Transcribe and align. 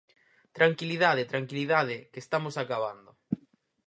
Tranquilidade, 0.57 1.29
tranquilidade, 1.31 1.95
que 2.11 2.19
estamos 2.25 2.55
acabando. 2.63 3.11